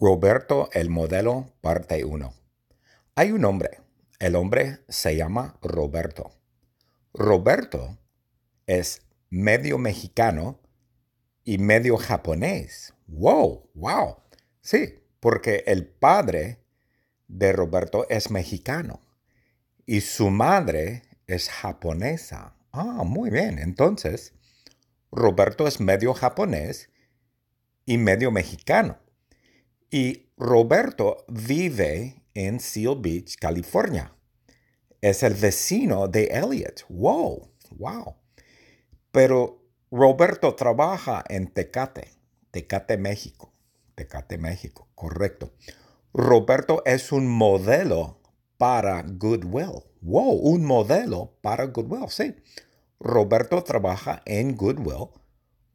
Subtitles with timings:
[0.00, 2.32] Roberto el modelo, parte 1.
[3.14, 3.80] Hay un hombre.
[4.18, 6.30] El hombre se llama Roberto.
[7.12, 7.98] Roberto
[8.66, 10.60] es medio mexicano
[11.44, 12.94] y medio japonés.
[13.06, 13.70] ¡Wow!
[13.74, 14.16] ¡Wow!
[14.60, 16.64] Sí, porque el padre
[17.28, 19.00] de Roberto es mexicano
[19.84, 22.56] y su madre es japonesa.
[22.70, 23.58] Ah, muy bien.
[23.58, 24.32] Entonces,
[25.10, 26.90] Roberto es medio japonés
[27.84, 28.98] y medio mexicano.
[29.94, 34.16] Y Roberto vive en Seal Beach, California.
[35.02, 36.86] Es el vecino de Elliot.
[36.88, 38.14] Wow, wow.
[39.10, 42.08] Pero Roberto trabaja en Tecate,
[42.50, 43.52] Tecate, México.
[43.94, 45.52] Tecate, México, correcto.
[46.14, 48.18] Roberto es un modelo
[48.56, 49.84] para Goodwill.
[50.00, 52.34] Wow, un modelo para Goodwill, sí.
[52.98, 55.10] Roberto trabaja en Goodwill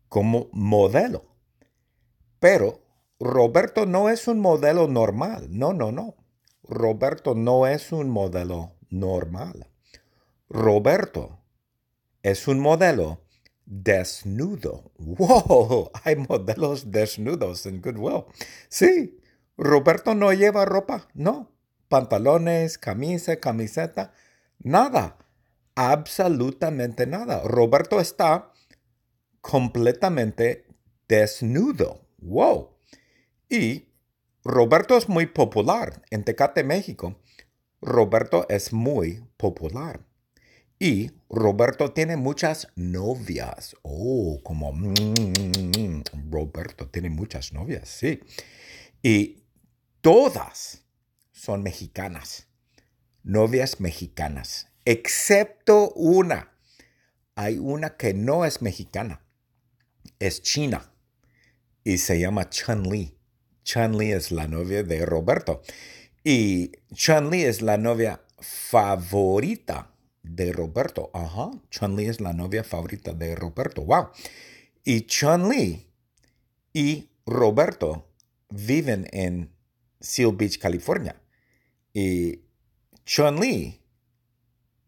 [0.10, 1.24] como modelo.
[2.40, 2.87] Pero
[3.20, 5.48] Roberto no es un modelo normal.
[5.50, 6.16] No, no, no.
[6.64, 9.68] Roberto no es un modelo normal.
[10.50, 11.40] Roberto
[12.24, 13.22] es un modelo
[13.66, 14.92] desnudo.
[14.98, 15.92] ¡Wow!
[16.04, 18.26] Hay modelos desnudos en Goodwill.
[18.70, 19.20] Sí,
[19.58, 21.52] Roberto no lleva ropa, no.
[21.90, 24.14] Pantalones, camisa, camiseta,
[24.60, 25.18] nada.
[25.76, 27.42] Absolutamente nada.
[27.44, 28.52] Roberto está
[29.42, 30.66] completamente
[31.08, 32.02] desnudo.
[32.18, 32.78] ¡Wow!
[33.50, 33.88] Y
[34.44, 37.20] Roberto es muy popular en Tecate, México.
[37.82, 40.06] Roberto es muy popular.
[40.80, 43.76] Y Roberto tiene muchas novias.
[43.82, 48.20] Oh, como mm, Roberto tiene muchas novias, sí.
[49.02, 49.44] Y
[50.02, 50.86] todas
[51.32, 52.48] son mexicanas.
[53.24, 54.68] Novias mexicanas.
[54.86, 56.54] Excepto una.
[57.36, 59.26] Hay una que no es mexicana.
[60.20, 60.92] Es china.
[61.84, 63.17] Y se llama Chun Li.
[63.68, 65.62] Chun-Li es la novia de Roberto.
[66.24, 69.92] Y Chun-Li es la novia favorita
[70.24, 71.12] de Roberto.
[71.14, 73.84] Ajá, Chun-Li es la novia favorita de Roberto.
[73.84, 74.08] Wow.
[74.86, 75.86] Y Chun-Li
[76.72, 78.08] y Roberto
[78.50, 79.54] viven en
[80.00, 81.22] Seal Beach, California.
[81.94, 82.44] Y
[83.06, 83.82] Chun-Li,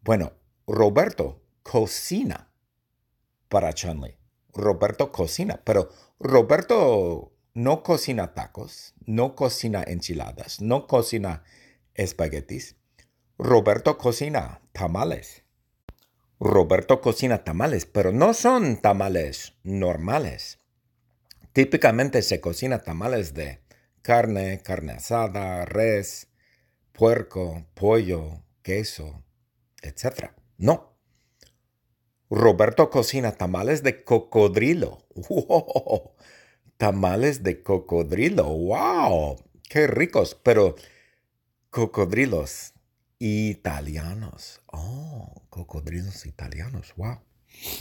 [0.00, 0.32] bueno,
[0.66, 2.50] Roberto cocina
[3.50, 4.16] para Chun-Li.
[4.54, 11.42] Roberto cocina, pero Roberto no cocina tacos, no cocina enchiladas, no cocina
[11.94, 12.76] espaguetis.
[13.38, 15.44] Roberto cocina tamales.
[16.38, 20.58] Roberto cocina tamales, pero no son tamales normales.
[21.52, 23.60] Típicamente se cocina tamales de
[24.02, 26.28] carne, carne asada, res,
[26.92, 29.24] puerco, pollo, queso,
[29.82, 30.30] etc.
[30.56, 30.96] No.
[32.30, 35.06] Roberto cocina tamales de cocodrilo.
[35.28, 36.14] ¡Wow!
[36.80, 38.44] Tamales de cocodrilo.
[38.44, 39.36] ¡Wow!
[39.68, 40.34] ¡Qué ricos!
[40.42, 40.76] Pero
[41.68, 42.72] cocodrilos
[43.18, 44.62] italianos.
[44.66, 46.94] Oh, cocodrilos italianos.
[46.96, 47.20] ¡Wow!